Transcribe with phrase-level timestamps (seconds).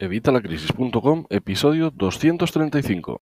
[0.00, 3.20] Evitalacrisis.com, episodio 235.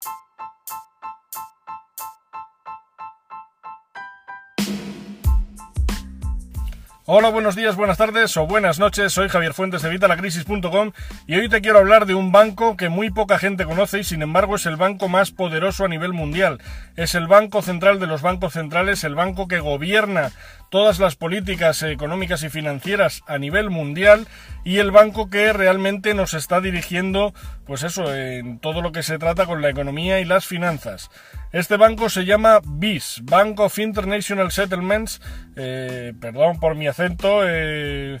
[7.07, 9.13] Hola, buenos días, buenas tardes o buenas noches.
[9.13, 10.91] Soy Javier Fuentes de Vitalacrisis.com
[11.27, 14.23] y hoy te quiero hablar de un banco que muy poca gente conoce y sin
[14.23, 16.57] embargo es el banco más poderoso a nivel mundial.
[16.95, 20.31] Es el banco central de los bancos centrales, el banco que gobierna
[20.71, 24.27] todas las políticas económicas y financieras a nivel mundial
[24.63, 27.35] y el banco que realmente nos está dirigiendo,
[27.67, 31.11] pues eso, en todo lo que se trata con la economía y las finanzas.
[31.55, 35.21] Este banco se llama BIS, Bank of International Settlements,
[35.55, 38.19] eh, perdón por mi acento, eh,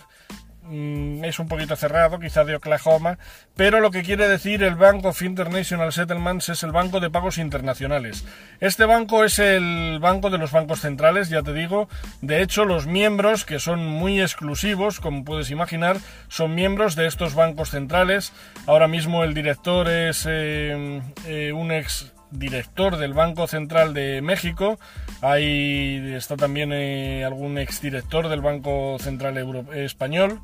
[0.67, 3.19] Mm, es un poquito cerrado, quizá de Oklahoma,
[3.55, 7.37] pero lo que quiere decir el Bank of International Settlements es el banco de pagos
[7.37, 8.25] internacionales.
[8.59, 11.87] Este banco es el banco de los bancos centrales, ya te digo.
[12.21, 15.97] De hecho, los miembros, que son muy exclusivos, como puedes imaginar,
[16.29, 18.33] son miembros de estos bancos centrales.
[18.65, 24.79] Ahora mismo el director es eh, un ex director del Banco Central de México.
[25.21, 29.37] Ahí está también eh, algún exdirector del Banco Central
[29.73, 30.41] Español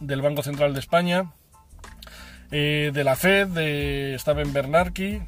[0.00, 1.32] del Banco Central de España,
[2.50, 5.22] eh, de la Fed, de, estaba Bernanke.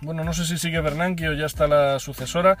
[0.00, 2.58] Bueno, no sé si sigue Bernanke o ya está la sucesora.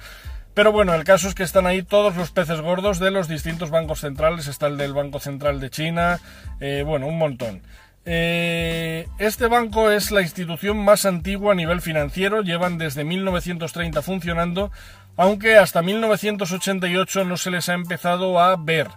[0.52, 3.70] Pero bueno, el caso es que están ahí todos los peces gordos de los distintos
[3.70, 4.48] bancos centrales.
[4.48, 6.18] Está el del Banco Central de China,
[6.58, 7.62] eh, bueno, un montón.
[8.06, 14.70] Eh, este banco es la institución más antigua a nivel financiero, llevan desde 1930 funcionando,
[15.16, 18.88] aunque hasta 1988 no se les ha empezado a ver.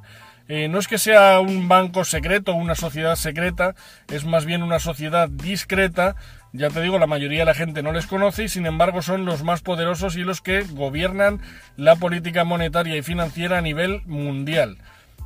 [0.49, 3.75] Eh, no es que sea un banco secreto una sociedad secreta,
[4.09, 6.15] es más bien una sociedad discreta.
[6.51, 9.25] Ya te digo, la mayoría de la gente no les conoce y sin embargo son
[9.25, 11.41] los más poderosos y los que gobiernan
[11.77, 14.77] la política monetaria y financiera a nivel mundial.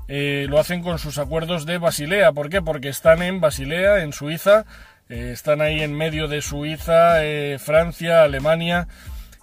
[0.07, 2.31] Eh, lo hacen con sus acuerdos de Basilea.
[2.31, 2.61] ¿Por qué?
[2.61, 4.65] Porque están en Basilea, en Suiza.
[5.09, 7.19] Eh, están ahí en medio de Suiza,
[7.59, 8.87] Francia, Alemania.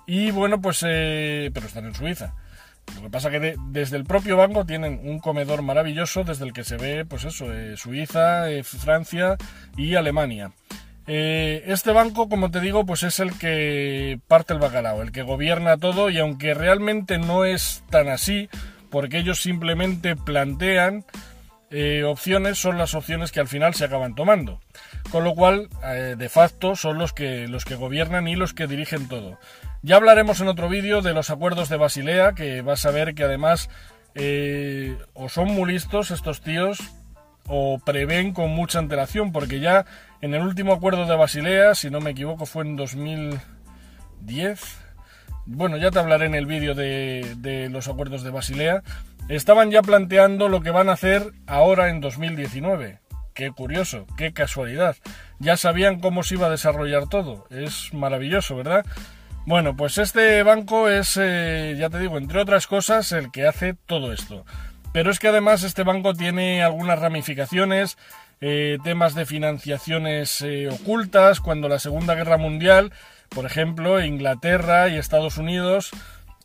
[0.06, 0.80] Y bueno, pues...
[0.80, 2.34] pero están en Suiza.
[2.94, 6.64] Lo que pasa que desde el propio banco tienen un comedor maravilloso desde el que
[6.64, 9.36] se ve, pues eso, eh, Suiza, eh, Francia
[9.76, 10.52] y Alemania.
[11.06, 15.22] Eh, este banco, como te digo, pues es el que parte el bacalao, el que
[15.22, 18.48] gobierna todo y aunque realmente no es tan así,
[18.94, 21.04] porque ellos simplemente plantean
[22.06, 24.60] opciones, son las opciones que al final se acaban tomando.
[25.10, 25.68] Con lo cual,
[26.16, 29.40] de facto, son los que, los que gobiernan y los que dirigen todo.
[29.82, 33.24] Ya hablaremos en otro vídeo de los acuerdos de Basilea, que vas a ver que
[33.24, 33.68] además
[34.14, 36.78] eh, o son muy listos estos tíos
[37.46, 39.84] o prevén con mucha antelación, porque ya
[40.20, 44.83] en el último acuerdo de Basilea, si no me equivoco, fue en 2010.
[45.46, 48.82] Bueno, ya te hablaré en el vídeo de, los acuerdos de Basilea.
[49.28, 53.00] Estaban ya planteando lo que van a hacer ahora en 2019.
[53.34, 54.96] Qué curioso, qué casualidad.
[55.38, 57.46] Ya sabían cómo se iba a desarrollar todo.
[57.50, 58.84] Es maravilloso, ¿verdad?
[59.46, 63.74] Bueno, pues este banco es, eh, ya te digo, entre otras cosas, el que hace
[63.74, 64.46] todo esto.
[64.94, 67.98] Pero es que además este banco tiene algunas ramificaciones,
[68.40, 72.92] eh, temas de financiaciones eh, ocultas, cuando la Segunda Guerra Mundial,
[73.28, 75.90] por ejemplo, Inglaterra y Estados Unidos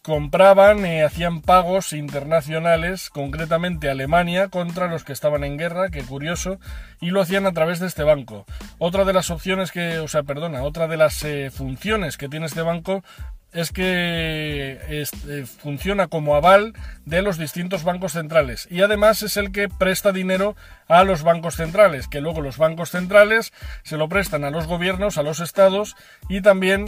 [0.01, 6.59] compraban, y hacían pagos internacionales, concretamente Alemania, contra los que estaban en guerra, qué curioso,
[7.01, 8.45] y lo hacían a través de este banco.
[8.77, 12.45] Otra de las opciones que, o sea, perdona, otra de las eh, funciones que tiene
[12.45, 13.03] este banco
[13.51, 16.73] es que eh, funciona como aval
[17.05, 20.55] de los distintos bancos centrales y además es el que presta dinero
[20.87, 23.51] a los bancos centrales, que luego los bancos centrales
[23.83, 25.95] se lo prestan a los gobiernos, a los estados
[26.29, 26.85] y también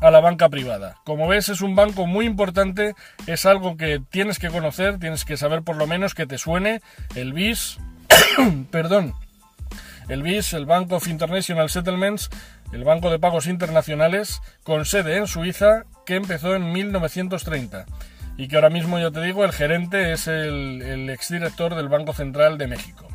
[0.00, 0.96] a la banca privada.
[1.04, 2.94] Como ves, es un banco muy importante,
[3.26, 6.80] es algo que tienes que conocer, tienes que saber por lo menos que te suene
[7.14, 7.78] el BIS,
[8.70, 9.14] perdón,
[10.08, 12.30] el BIS, el Bank of International Settlements,
[12.72, 17.86] el Banco de Pagos Internacionales, con sede en Suiza, que empezó en 1930
[18.36, 22.12] y que ahora mismo, ya te digo, el gerente es el, el exdirector del Banco
[22.12, 23.06] Central de México.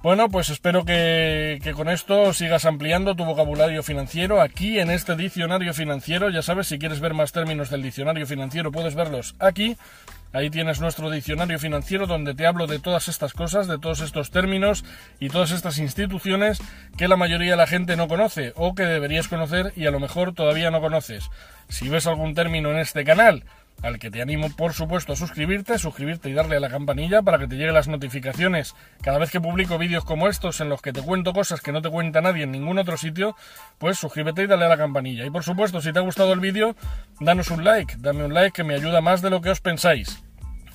[0.00, 5.74] Bueno, pues espero que, con esto sigas ampliando tu vocabulario financiero aquí en este diccionario
[5.74, 6.30] financiero.
[6.30, 9.76] Ya sabes, si quieres ver más términos del diccionario financiero puedes verlos aquí.
[10.32, 14.30] Ahí tienes nuestro diccionario financiero donde te hablo de todas estas cosas, de todos estos
[14.30, 14.84] términos
[15.18, 16.60] y todas estas instituciones
[16.96, 19.98] que la mayoría de la gente no conoce o que deberías conocer y a lo
[19.98, 21.28] mejor todavía no conoces.
[21.68, 23.44] Si ves algún término en este canal
[23.82, 27.38] al que te animo por supuesto a suscribirte, suscribirte y darle a la campanilla para
[27.38, 30.92] que te lleguen las notificaciones cada vez que publico vídeos como estos en los que
[30.92, 33.36] te cuento cosas que no te cuenta nadie en ningún otro sitio,
[33.78, 35.24] pues suscríbete y dale a la campanilla.
[35.24, 36.76] Y por supuesto, si te ha gustado el vídeo,
[37.20, 40.22] danos un like, dame un like que me ayuda más de lo que os pensáis.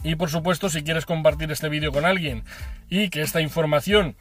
[0.04, 2.44] Y por supuesto, si quieres compartir este vídeo con alguien
[2.90, 4.16] y que esta información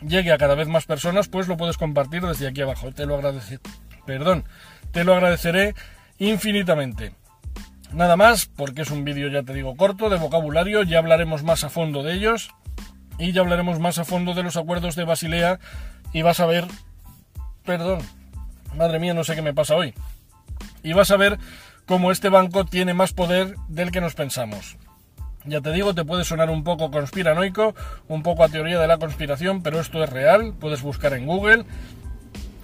[0.00, 2.92] llegue a cada vez más personas, pues lo puedes compartir desde aquí abajo.
[2.92, 3.60] Te lo agradeceré.
[4.04, 4.44] Perdón,
[4.90, 5.74] te lo agradeceré
[6.18, 7.12] infinitamente.
[7.94, 11.62] Nada más, porque es un vídeo, ya te digo, corto, de vocabulario, ya hablaremos más
[11.62, 12.50] a fondo de ellos
[13.18, 15.60] y ya hablaremos más a fondo de los acuerdos de Basilea
[16.12, 16.66] y vas a ver,
[17.64, 18.00] perdón,
[18.74, 19.92] madre mía, no sé qué me pasa hoy,
[20.82, 21.38] y vas a ver
[21.84, 24.78] cómo este banco tiene más poder del que nos pensamos.
[25.44, 27.74] Ya te digo, te puede sonar un poco conspiranoico,
[28.08, 31.66] un poco a teoría de la conspiración, pero esto es real, puedes buscar en Google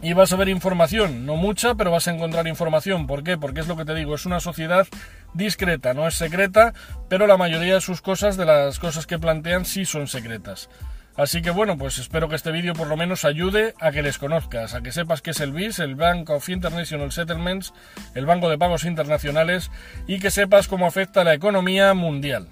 [0.01, 3.07] y vas a ver información, no mucha, pero vas a encontrar información.
[3.07, 3.37] ¿Por qué?
[3.37, 4.87] Porque es lo que te digo, es una sociedad
[5.35, 6.73] discreta, no es secreta,
[7.09, 10.69] pero la mayoría de sus cosas, de las cosas que plantean, sí son secretas.
[11.17, 14.19] Así que bueno, pues espero que este vídeo por lo menos ayude a que les
[14.19, 17.75] conozcas, a que sepas qué es el BIS, el Bank of International Settlements,
[18.15, 19.73] el Banco de Pagos Internacionales,
[20.07, 22.47] y que sepas cómo afecta a la economía mundial.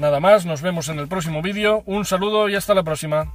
[0.00, 3.32] Nada más, nos vemos en el próximo vídeo, un saludo y hasta la próxima.